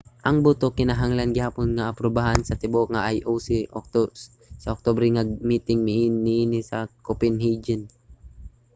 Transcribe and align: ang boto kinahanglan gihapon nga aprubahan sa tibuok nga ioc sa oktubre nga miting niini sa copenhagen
ang 0.27 0.37
boto 0.45 0.67
kinahanglan 0.77 1.29
gihapon 1.35 1.69
nga 1.77 1.85
aprubahan 1.91 2.41
sa 2.43 2.59
tibuok 2.61 2.89
nga 2.93 3.05
ioc 3.19 3.47
sa 4.63 4.71
oktubre 4.75 5.05
nga 5.11 5.23
miting 5.49 5.81
niini 6.23 6.59
sa 6.69 6.79
copenhagen 7.07 7.81